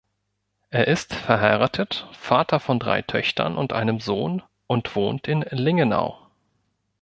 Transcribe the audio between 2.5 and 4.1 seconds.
von drei Töchtern und einem